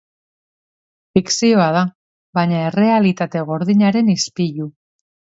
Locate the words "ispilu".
4.15-4.67